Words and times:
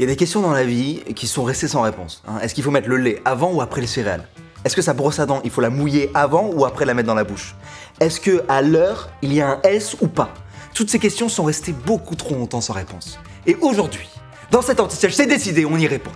Il 0.00 0.04
y 0.04 0.06
a 0.06 0.06
des 0.06 0.16
questions 0.16 0.40
dans 0.40 0.52
la 0.52 0.64
vie 0.64 1.02
qui 1.14 1.26
sont 1.26 1.44
restées 1.44 1.68
sans 1.68 1.82
réponse. 1.82 2.22
hein. 2.26 2.38
Est-ce 2.40 2.54
qu'il 2.54 2.64
faut 2.64 2.70
mettre 2.70 2.88
le 2.88 2.96
lait 2.96 3.20
avant 3.26 3.52
ou 3.52 3.60
après 3.60 3.82
les 3.82 3.86
céréales? 3.86 4.26
Est-ce 4.64 4.74
que 4.74 4.80
sa 4.80 4.94
brosse 4.94 5.18
à 5.18 5.26
dents, 5.26 5.42
il 5.44 5.50
faut 5.50 5.60
la 5.60 5.68
mouiller 5.68 6.10
avant 6.14 6.48
ou 6.54 6.64
après 6.64 6.86
la 6.86 6.94
mettre 6.94 7.06
dans 7.06 7.14
la 7.14 7.24
bouche? 7.24 7.54
Est-ce 8.00 8.18
que 8.18 8.42
à 8.48 8.62
l'heure, 8.62 9.10
il 9.20 9.34
y 9.34 9.42
a 9.42 9.48
un 9.50 9.60
S 9.62 9.96
ou 10.00 10.08
pas? 10.08 10.30
Toutes 10.72 10.88
ces 10.88 10.98
questions 10.98 11.28
sont 11.28 11.44
restées 11.44 11.74
beaucoup 11.74 12.14
trop 12.14 12.34
longtemps 12.34 12.62
sans 12.62 12.72
réponse. 12.72 13.18
Et 13.46 13.56
aujourd'hui, 13.56 14.08
dans 14.50 14.62
cet 14.62 14.80
anti-siège, 14.80 15.14
c'est 15.14 15.26
décidé, 15.26 15.66
on 15.66 15.76
y 15.76 15.86
répond. 15.86 16.12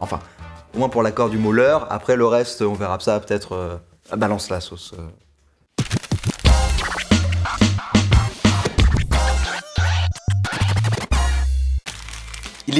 Enfin, 0.00 0.20
au 0.74 0.78
moins 0.78 0.88
pour 0.88 1.02
l'accord 1.02 1.28
du 1.28 1.36
mot 1.36 1.52
l'heure, 1.52 1.86
après 1.90 2.16
le 2.16 2.24
reste, 2.26 2.62
on 2.62 2.72
verra 2.72 2.98
ça 3.00 3.20
peut-être... 3.20 3.52
euh, 3.54 3.76
balance 4.16 4.48
la 4.48 4.62
sauce. 4.62 4.94
euh. 4.98 5.02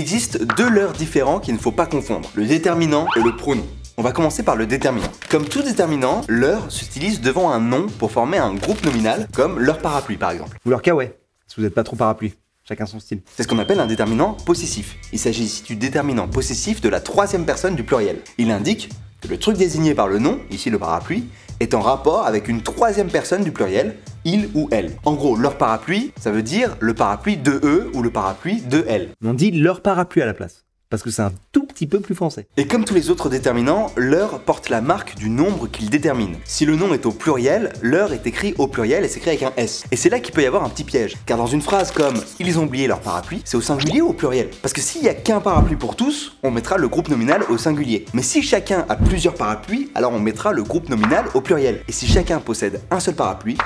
Existe 0.07 0.41
deux 0.57 0.71
leurres 0.71 0.93
différents 0.93 1.41
qu'il 1.41 1.53
ne 1.53 1.59
faut 1.59 1.73
pas 1.73 1.85
confondre, 1.85 2.31
le 2.37 2.47
déterminant 2.47 3.09
et 3.17 3.23
le 3.23 3.35
pronom. 3.35 3.67
On 3.97 4.03
va 4.03 4.13
commencer 4.13 4.45
par 4.45 4.55
le 4.55 4.65
déterminant. 4.65 5.11
Comme 5.29 5.49
tout 5.49 5.63
déterminant, 5.63 6.21
l'heure 6.29 6.71
s'utilise 6.71 7.21
devant 7.21 7.51
un 7.51 7.59
nom 7.59 7.89
pour 7.99 8.13
former 8.13 8.39
un 8.39 8.55
groupe 8.55 8.85
nominal, 8.85 9.27
comme 9.35 9.59
l'heure 9.59 9.79
parapluie 9.79 10.17
par 10.17 10.31
exemple. 10.31 10.59
Ou 10.65 10.71
leur 10.71 10.81
ouais, 10.95 11.19
si 11.49 11.57
vous 11.57 11.63
n'êtes 11.65 11.75
pas 11.75 11.83
trop 11.83 11.97
parapluie. 11.97 12.35
Chacun 12.63 12.87
son 12.87 13.01
style. 13.01 13.21
C'est 13.35 13.43
ce 13.43 13.49
qu'on 13.49 13.59
appelle 13.59 13.81
un 13.81 13.89
déterminant 13.89 14.35
possessif. 14.35 14.95
Il 15.13 15.19
s'agit 15.19 15.43
ici 15.43 15.65
du 15.65 15.75
déterminant 15.75 16.29
possessif 16.29 16.81
de 16.81 16.89
la 16.89 17.01
troisième 17.01 17.45
personne 17.45 17.75
du 17.75 17.83
pluriel. 17.83 18.21
Il 18.39 18.53
indique 18.53 18.91
que 19.21 19.27
le 19.27 19.39
truc 19.39 19.57
désigné 19.57 19.97
par 19.97 20.07
le 20.07 20.21
nom, 20.21 20.39
ici 20.53 20.71
le 20.71 20.79
parapluie, 20.79 21.25
est 21.59 21.75
en 21.75 21.81
rapport 21.81 22.27
avec 22.27 22.47
une 22.47 22.63
troisième 22.63 23.09
personne 23.09 23.43
du 23.43 23.51
pluriel, 23.51 23.97
il 24.27 24.51
ou 24.55 24.69
elle. 24.73 24.91
En 25.05 25.15
gros, 25.15 25.37
leur 25.37 25.57
parapluie, 25.57 26.13
ça 26.21 26.33
veut 26.33 26.43
dire 26.43 26.77
le 26.81 26.95
parapluie 26.95 27.37
de 27.37 27.61
eux 27.63 27.91
ou 27.95 28.03
le 28.03 28.11
parapluie 28.11 28.61
de 28.61 28.85
elle. 28.89 29.11
On 29.25 29.33
dit 29.33 29.53
leur 29.53 29.81
parapluie 29.81 30.21
à 30.21 30.27
la 30.27 30.35
place. 30.35 30.65
Parce 30.89 31.03
que 31.03 31.11
c'est 31.11 31.23
un 31.23 31.33
tout 31.51 31.67
petit 31.67 31.89
peu 31.89 31.99
plus 31.99 32.15
français. 32.15 32.47
Et 32.57 32.69
comme 32.69 32.85
tous 32.85 32.95
les 32.95 33.11
autres 33.11 33.29
déterminants, 33.29 33.91
l'heure 33.97 34.39
porte 34.41 34.69
la 34.69 34.81
marque 34.81 35.17
du 35.17 35.29
nombre 35.29 35.67
qu'il 35.67 35.91
détermine. 35.91 36.37
Si 36.45 36.65
le 36.65 36.77
nom 36.77 36.95
est 36.95 37.07
au 37.07 37.11
pluriel, 37.11 37.73
l'heure 37.83 38.13
est 38.13 38.25
écrit 38.27 38.55
au 38.59 38.69
pluriel 38.69 39.05
et 39.05 39.09
s'écrit 39.09 39.31
avec 39.31 39.43
un 39.43 39.53
S. 39.57 39.85
Et 39.91 39.97
c'est 39.97 40.11
là 40.11 40.21
qu'il 40.21 40.33
peut 40.33 40.43
y 40.43 40.47
avoir 40.47 40.65
un 40.65 40.69
petit 40.69 40.85
piège. 40.85 41.17
Car 41.27 41.39
dans 41.39 41.47
une 41.47 41.61
phrase 41.61 41.91
comme 41.91 42.15
ils 42.39 42.59
ont 42.61 42.65
oublié 42.65 42.87
leur 42.87 43.01
parapluie, 43.01 43.43
c'est 43.45 43.57
au 43.57 43.61
singulier 43.61 44.01
ou 44.01 44.11
au 44.11 44.13
pluriel? 44.13 44.51
Parce 44.63 44.73
que 44.73 44.81
s'il 44.81 45.03
y 45.03 45.09
a 45.09 45.15
qu'un 45.15 45.41
parapluie 45.41 45.77
pour 45.77 45.97
tous, 45.97 46.37
on 46.45 46.53
mettra 46.53 46.79
le 46.79 46.87
groupe 46.87 47.09
nominal 47.09 47.43
au 47.49 47.59
singulier. 47.59 48.05
Mais 48.13 48.23
si 48.23 48.43
chacun 48.43 48.87
a 48.89 48.95
plusieurs 48.95 49.35
parapluies, 49.35 49.91
alors 49.97 50.13
on 50.13 50.21
mettra 50.21 50.53
le 50.53 50.63
groupe 50.63 50.89
nominal 50.89 51.25
au 51.35 51.41
pluriel. 51.41 51.83
Et 51.89 51.93
si 51.93 52.07
chacun 52.07 52.39
possède 52.39 52.81
un 52.93 53.01
seul 53.01 53.17
parapluie, 53.17 53.59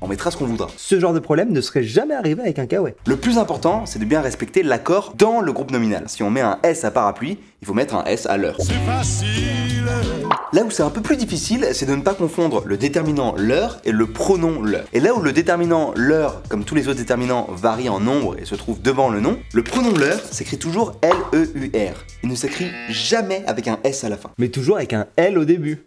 on 0.00 0.08
mettra 0.08 0.30
ce 0.30 0.36
qu'on 0.36 0.46
voudra. 0.46 0.68
Ce 0.76 0.98
genre 0.98 1.12
de 1.12 1.18
problème 1.18 1.52
ne 1.52 1.60
serait 1.60 1.82
jamais 1.82 2.14
arrivé 2.14 2.42
avec 2.42 2.58
un 2.58 2.66
kawaii. 2.66 2.94
Le 3.06 3.16
plus 3.16 3.38
important, 3.38 3.86
c'est 3.86 3.98
de 3.98 4.04
bien 4.04 4.20
respecter 4.20 4.62
l'accord 4.62 5.14
dans 5.16 5.40
le 5.40 5.52
groupe 5.52 5.70
nominal. 5.70 6.04
Si 6.08 6.22
on 6.22 6.30
met 6.30 6.40
un 6.40 6.58
S 6.62 6.84
à 6.84 6.90
parapluie, 6.90 7.38
il 7.62 7.66
faut 7.66 7.74
mettre 7.74 7.94
un 7.94 8.04
S 8.04 8.26
à 8.26 8.36
l'heure. 8.36 8.56
C'est 8.58 8.72
facile. 8.86 9.84
Là 10.52 10.64
où 10.64 10.70
c'est 10.70 10.82
un 10.82 10.90
peu 10.90 11.00
plus 11.00 11.16
difficile, 11.16 11.68
c'est 11.72 11.86
de 11.86 11.94
ne 11.94 12.02
pas 12.02 12.14
confondre 12.14 12.64
le 12.66 12.76
déterminant 12.76 13.34
l'heure 13.36 13.80
et 13.84 13.92
le 13.92 14.06
pronom 14.06 14.62
l'heure. 14.62 14.86
Et 14.92 14.98
là 14.98 15.14
où 15.14 15.20
le 15.20 15.32
déterminant 15.32 15.92
l'heure, 15.94 16.42
comme 16.48 16.64
tous 16.64 16.74
les 16.74 16.88
autres 16.88 16.98
déterminants, 16.98 17.46
varie 17.50 17.88
en 17.88 18.00
nombre 18.00 18.36
et 18.36 18.44
se 18.44 18.56
trouve 18.56 18.82
devant 18.82 19.10
le 19.10 19.20
nom, 19.20 19.38
le 19.52 19.62
pronom 19.62 19.96
l'heure 19.96 20.20
s'écrit 20.20 20.58
toujours 20.58 20.96
L-E-U-R. 21.02 22.04
Il 22.24 22.28
ne 22.28 22.34
s'écrit 22.34 22.70
jamais 22.88 23.44
avec 23.46 23.68
un 23.68 23.78
S 23.84 24.02
à 24.02 24.08
la 24.08 24.16
fin. 24.16 24.30
Mais 24.38 24.48
toujours 24.48 24.76
avec 24.76 24.92
un 24.92 25.06
L 25.16 25.38
au 25.38 25.44
début. 25.44 25.84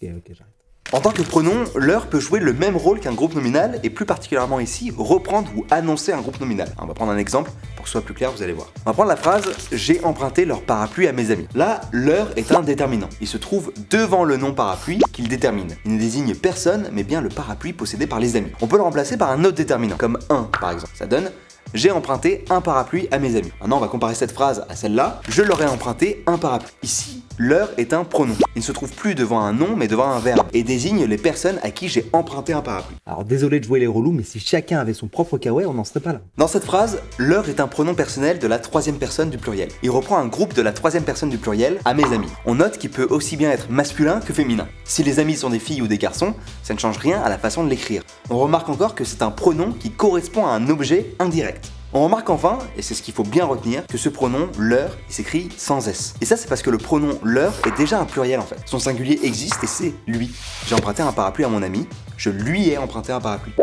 Ok, 0.00 0.08
ok, 0.16 0.34
j'arrête. 0.36 0.57
En 0.90 1.00
tant 1.00 1.10
que 1.10 1.20
pronom, 1.20 1.64
l'heure 1.74 2.06
peut 2.06 2.18
jouer 2.18 2.40
le 2.40 2.54
même 2.54 2.74
rôle 2.74 2.98
qu'un 2.98 3.12
groupe 3.12 3.34
nominal 3.34 3.78
et 3.82 3.90
plus 3.90 4.06
particulièrement 4.06 4.58
ici, 4.58 4.90
reprendre 4.96 5.50
ou 5.54 5.66
annoncer 5.70 6.12
un 6.12 6.22
groupe 6.22 6.40
nominal. 6.40 6.72
On 6.80 6.86
va 6.86 6.94
prendre 6.94 7.12
un 7.12 7.18
exemple 7.18 7.50
pour 7.76 7.84
que 7.84 7.90
ce 7.90 7.92
soit 7.92 8.00
plus 8.00 8.14
clair, 8.14 8.32
vous 8.32 8.42
allez 8.42 8.54
voir. 8.54 8.68
On 8.86 8.90
va 8.90 8.94
prendre 8.94 9.10
la 9.10 9.16
phrase 9.16 9.44
J'ai 9.70 10.02
emprunté 10.02 10.46
leur 10.46 10.62
parapluie 10.62 11.06
à 11.06 11.12
mes 11.12 11.30
amis. 11.30 11.46
Là, 11.54 11.82
l'heure 11.92 12.30
est 12.36 12.50
un 12.52 12.62
déterminant. 12.62 13.10
Il 13.20 13.26
se 13.26 13.36
trouve 13.36 13.70
devant 13.90 14.24
le 14.24 14.38
nom 14.38 14.54
parapluie 14.54 15.00
qu'il 15.12 15.28
détermine. 15.28 15.76
Il 15.84 15.92
ne 15.92 15.98
désigne 15.98 16.34
personne, 16.34 16.88
mais 16.90 17.02
bien 17.02 17.20
le 17.20 17.28
parapluie 17.28 17.74
possédé 17.74 18.06
par 18.06 18.18
les 18.18 18.36
amis. 18.36 18.52
On 18.62 18.66
peut 18.66 18.76
le 18.76 18.82
remplacer 18.82 19.18
par 19.18 19.30
un 19.30 19.44
autre 19.44 19.56
déterminant, 19.56 19.98
comme 19.98 20.18
un 20.30 20.44
par 20.58 20.70
exemple. 20.70 20.92
Ça 20.94 21.06
donne 21.06 21.30
j'ai 21.74 21.90
emprunté 21.90 22.46
un 22.48 22.62
parapluie 22.62 23.08
à 23.10 23.18
mes 23.18 23.36
amis. 23.36 23.52
Maintenant, 23.60 23.76
on 23.76 23.80
va 23.80 23.88
comparer 23.88 24.14
cette 24.14 24.32
phrase 24.32 24.64
à 24.70 24.74
celle-là. 24.74 25.20
Je 25.28 25.42
leur 25.42 25.60
ai 25.60 25.66
emprunté 25.66 26.24
un 26.26 26.38
parapluie. 26.38 26.72
Ici, 26.82 27.17
l'heure 27.38 27.70
est 27.78 27.92
un 27.92 28.04
pronom. 28.04 28.34
Il 28.56 28.58
ne 28.58 28.64
se 28.64 28.72
trouve 28.72 28.92
plus 28.92 29.14
devant 29.14 29.40
un 29.40 29.52
nom, 29.52 29.76
mais 29.76 29.88
devant 29.88 30.10
un 30.10 30.18
verbe. 30.18 30.46
Et 30.52 30.62
désigne 30.62 31.04
les 31.04 31.16
personnes 31.16 31.58
à 31.62 31.70
qui 31.70 31.88
j'ai 31.88 32.06
emprunté 32.12 32.52
un 32.52 32.60
parapluie. 32.60 32.96
Alors 33.06 33.24
désolé 33.24 33.60
de 33.60 33.64
jouer 33.64 33.80
les 33.80 33.86
relous, 33.86 34.12
mais 34.12 34.24
si 34.24 34.40
chacun 34.40 34.78
avait 34.78 34.94
son 34.94 35.06
propre 35.06 35.38
kawaii, 35.38 35.66
on 35.66 35.74
n'en 35.74 35.84
serait 35.84 36.00
pas 36.00 36.12
là. 36.12 36.20
Dans 36.36 36.48
cette 36.48 36.64
phrase, 36.64 37.00
l'heure 37.16 37.48
est 37.48 37.60
un 37.60 37.68
pronom 37.68 37.94
personnel 37.94 38.38
de 38.38 38.46
la 38.46 38.58
troisième 38.58 38.98
personne 38.98 39.30
du 39.30 39.38
pluriel. 39.38 39.68
Il 39.82 39.90
reprend 39.90 40.18
un 40.18 40.26
groupe 40.26 40.54
de 40.54 40.62
la 40.62 40.72
troisième 40.72 41.04
personne 41.04 41.30
du 41.30 41.38
pluriel 41.38 41.78
à 41.84 41.94
mes 41.94 42.04
amis. 42.12 42.28
On 42.44 42.56
note 42.56 42.78
qu'il 42.78 42.90
peut 42.90 43.06
aussi 43.10 43.36
bien 43.36 43.50
être 43.50 43.70
masculin 43.70 44.20
que 44.20 44.32
féminin. 44.32 44.66
Si 44.84 45.02
les 45.02 45.20
amis 45.20 45.36
sont 45.36 45.50
des 45.50 45.58
filles 45.58 45.82
ou 45.82 45.86
des 45.86 45.98
garçons, 45.98 46.34
ça 46.62 46.74
ne 46.74 46.78
change 46.78 46.98
rien 46.98 47.20
à 47.22 47.28
la 47.28 47.38
façon 47.38 47.64
de 47.64 47.70
l'écrire. 47.70 48.02
On 48.30 48.38
remarque 48.38 48.68
encore 48.68 48.94
que 48.94 49.04
c'est 49.04 49.22
un 49.22 49.30
pronom 49.30 49.72
qui 49.72 49.90
correspond 49.90 50.46
à 50.46 50.50
un 50.50 50.68
objet 50.68 51.14
indirect. 51.18 51.70
On 51.94 52.04
remarque 52.04 52.28
enfin, 52.28 52.58
et 52.76 52.82
c'est 52.82 52.92
ce 52.92 53.00
qu'il 53.00 53.14
faut 53.14 53.22
bien 53.22 53.46
retenir, 53.46 53.86
que 53.86 53.96
ce 53.96 54.10
pronom, 54.10 54.50
leur, 54.58 54.90
il 55.08 55.14
s'écrit 55.14 55.48
sans 55.56 55.88
S. 55.88 56.14
Et 56.20 56.26
ça, 56.26 56.36
c'est 56.36 56.46
parce 56.46 56.60
que 56.60 56.68
le 56.68 56.76
pronom 56.76 57.18
leur 57.22 57.54
est 57.66 57.74
déjà 57.78 57.98
un 57.98 58.04
pluriel 58.04 58.40
en 58.40 58.44
fait. 58.44 58.58
Son 58.66 58.78
singulier 58.78 59.18
existe 59.22 59.64
et 59.64 59.66
c'est 59.66 59.94
lui. 60.06 60.30
J'ai 60.66 60.74
emprunté 60.74 61.02
un 61.02 61.12
parapluie 61.12 61.46
à 61.46 61.48
mon 61.48 61.62
ami, 61.62 61.88
je 62.18 62.28
lui 62.28 62.68
ai 62.68 62.76
emprunté 62.76 63.10
un 63.10 63.20
parapluie. 63.20 63.54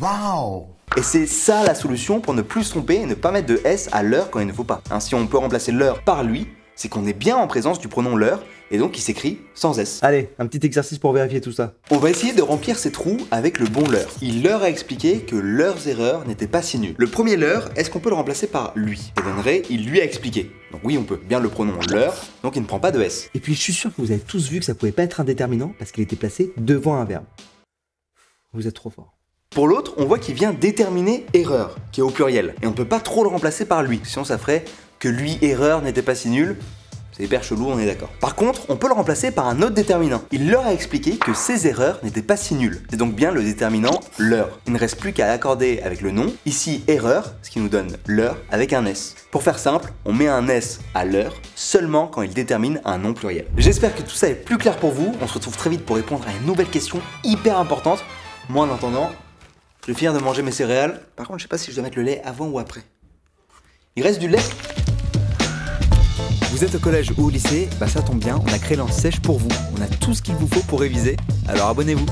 Wow. 0.00 0.66
Et 0.96 1.02
c'est 1.02 1.26
ça 1.26 1.62
la 1.62 1.76
solution 1.76 2.20
pour 2.20 2.34
ne 2.34 2.42
plus 2.42 2.64
se 2.64 2.70
tromper 2.70 2.96
et 2.96 3.06
ne 3.06 3.14
pas 3.14 3.30
mettre 3.30 3.46
de 3.46 3.60
S 3.64 3.88
à 3.92 4.02
l'heure 4.02 4.28
quand 4.30 4.40
il 4.40 4.48
ne 4.48 4.52
faut 4.52 4.64
pas. 4.64 4.82
Hein, 4.90 4.98
si 4.98 5.14
on 5.14 5.24
peut 5.28 5.38
remplacer 5.38 5.70
l'heure 5.70 6.02
par 6.02 6.24
lui, 6.24 6.48
c'est 6.74 6.88
qu'on 6.88 7.06
est 7.06 7.12
bien 7.12 7.36
en 7.36 7.46
présence 7.46 7.78
du 7.78 7.86
pronom 7.86 8.16
l'heure 8.16 8.42
et 8.70 8.78
donc 8.78 8.98
il 8.98 9.00
s'écrit 9.00 9.38
sans 9.54 9.78
S. 9.78 10.00
Allez, 10.02 10.30
un 10.38 10.46
petit 10.46 10.64
exercice 10.66 10.98
pour 10.98 11.12
vérifier 11.12 11.40
tout 11.40 11.52
ça. 11.52 11.74
On 11.90 11.98
va 11.98 12.10
essayer 12.10 12.32
de 12.32 12.42
remplir 12.42 12.78
ces 12.78 12.92
trous 12.92 13.18
avec 13.30 13.58
le 13.58 13.66
bon 13.66 13.88
leurre. 13.88 14.10
Il 14.22 14.42
leur 14.42 14.62
a 14.62 14.70
expliqué 14.70 15.20
que 15.20 15.36
leurs 15.36 15.88
erreurs 15.88 16.26
n'étaient 16.26 16.46
pas 16.46 16.62
si 16.62 16.78
nulles. 16.78 16.94
Le 16.98 17.06
premier 17.06 17.36
leurre, 17.36 17.70
est-ce 17.76 17.90
qu'on 17.90 18.00
peut 18.00 18.10
le 18.10 18.16
remplacer 18.16 18.46
par 18.46 18.72
lui? 18.74 19.12
Ça 19.16 19.22
donnerait 19.22 19.62
il 19.70 19.86
lui 19.86 20.00
a 20.00 20.04
expliqué. 20.04 20.50
Donc 20.72 20.82
oui, 20.84 20.98
on 20.98 21.04
peut. 21.04 21.20
Bien 21.28 21.40
le 21.40 21.48
pronom 21.48 21.78
leur, 21.90 22.14
donc 22.42 22.56
il 22.56 22.62
ne 22.62 22.66
prend 22.66 22.80
pas 22.80 22.90
de 22.90 23.00
S. 23.00 23.30
Et 23.34 23.40
puis 23.40 23.54
je 23.54 23.60
suis 23.60 23.72
sûr 23.72 23.94
que 23.94 24.00
vous 24.00 24.10
avez 24.10 24.20
tous 24.20 24.48
vu 24.48 24.58
que 24.58 24.64
ça 24.64 24.74
pouvait 24.74 24.92
pas 24.92 25.02
être 25.02 25.20
un 25.20 25.24
déterminant 25.24 25.72
parce 25.78 25.92
qu'il 25.92 26.02
était 26.02 26.16
placé 26.16 26.52
devant 26.56 26.96
un 26.96 27.04
verbe. 27.04 27.24
Vous 28.52 28.66
êtes 28.66 28.74
trop 28.74 28.90
fort. 28.90 29.14
Pour 29.50 29.66
l'autre, 29.66 29.94
on 29.96 30.04
voit 30.04 30.18
qu'il 30.18 30.34
vient 30.34 30.52
déterminer 30.52 31.24
erreur, 31.32 31.76
qui 31.90 32.00
est 32.00 32.02
au 32.02 32.10
pluriel. 32.10 32.54
Et 32.62 32.66
on 32.66 32.70
ne 32.70 32.74
peut 32.74 32.84
pas 32.84 33.00
trop 33.00 33.22
le 33.22 33.30
remplacer 33.30 33.64
par 33.64 33.82
lui, 33.82 34.00
sinon 34.04 34.24
ça 34.24 34.36
ferait 34.36 34.64
que 34.98 35.08
lui 35.08 35.38
erreur 35.40 35.80
n'était 35.80 36.02
pas 36.02 36.14
si 36.14 36.28
nul. 36.28 36.56
C'est 37.18 37.24
hyper 37.24 37.42
chelou, 37.42 37.66
on 37.66 37.80
est 37.80 37.86
d'accord. 37.86 38.10
Par 38.20 38.36
contre, 38.36 38.66
on 38.68 38.76
peut 38.76 38.86
le 38.86 38.94
remplacer 38.94 39.32
par 39.32 39.48
un 39.48 39.60
autre 39.60 39.74
déterminant. 39.74 40.22
Il 40.30 40.48
leur 40.48 40.64
a 40.64 40.72
expliqué 40.72 41.16
que 41.16 41.34
ces 41.34 41.66
erreurs 41.66 41.98
n'étaient 42.04 42.22
pas 42.22 42.36
si 42.36 42.54
nulles. 42.54 42.80
C'est 42.90 42.96
donc 42.96 43.16
bien 43.16 43.32
le 43.32 43.42
déterminant 43.42 43.98
leur. 44.18 44.60
Il 44.68 44.72
ne 44.72 44.78
reste 44.78 45.00
plus 45.00 45.12
qu'à 45.12 45.32
accorder 45.32 45.80
avec 45.82 46.00
le 46.00 46.12
nom. 46.12 46.32
Ici, 46.46 46.84
erreur, 46.86 47.34
ce 47.42 47.50
qui 47.50 47.58
nous 47.58 47.68
donne 47.68 47.96
leur 48.06 48.36
avec 48.52 48.72
un 48.72 48.86
S. 48.86 49.16
Pour 49.32 49.42
faire 49.42 49.58
simple, 49.58 49.92
on 50.04 50.12
met 50.12 50.28
un 50.28 50.46
S 50.46 50.78
à 50.94 51.04
l'heure 51.04 51.34
seulement 51.56 52.06
quand 52.06 52.22
il 52.22 52.32
détermine 52.32 52.80
un 52.84 52.98
nom 52.98 53.14
pluriel. 53.14 53.46
J'espère 53.56 53.96
que 53.96 54.02
tout 54.02 54.14
ça 54.14 54.28
est 54.28 54.36
plus 54.36 54.56
clair 54.56 54.76
pour 54.76 54.92
vous. 54.92 55.12
On 55.20 55.26
se 55.26 55.34
retrouve 55.34 55.56
très 55.56 55.70
vite 55.70 55.84
pour 55.84 55.96
répondre 55.96 56.24
à 56.28 56.40
une 56.40 56.46
nouvelle 56.46 56.70
question 56.70 57.00
hyper 57.24 57.58
importante. 57.58 58.04
Moi, 58.48 58.64
en 58.64 58.72
attendant, 58.72 59.10
je 59.82 59.88
vais 59.88 59.98
finir 59.98 60.14
de 60.14 60.20
manger 60.20 60.42
mes 60.42 60.52
céréales. 60.52 61.00
Par 61.16 61.26
contre, 61.26 61.40
je 61.40 61.46
sais 61.46 61.48
pas 61.48 61.58
si 61.58 61.72
je 61.72 61.74
dois 61.74 61.82
mettre 61.82 61.98
le 61.98 62.04
lait 62.04 62.22
avant 62.24 62.46
ou 62.46 62.60
après. 62.60 62.82
Il 63.96 64.04
reste 64.04 64.20
du 64.20 64.28
lait 64.28 64.38
Vous 66.58 66.64
êtes 66.64 66.74
au 66.74 66.80
collège 66.80 67.12
ou 67.16 67.26
au 67.26 67.30
lycée 67.30 67.68
Bah 67.78 67.86
ça 67.86 68.02
tombe 68.02 68.18
bien, 68.18 68.42
on 68.44 68.52
a 68.52 68.58
créé 68.58 68.76
l'anti-sèche 68.76 69.20
pour 69.20 69.38
vous. 69.38 69.46
On 69.76 69.80
a 69.80 69.86
tout 69.86 70.12
ce 70.12 70.20
qu'il 70.20 70.34
vous 70.34 70.48
faut 70.48 70.62
pour 70.62 70.80
réviser, 70.80 71.16
alors 71.46 71.68
abonnez-vous. 71.68 72.04